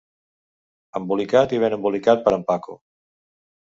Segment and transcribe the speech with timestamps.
[1.01, 2.83] Embolicat i ben embolicat per en Paco.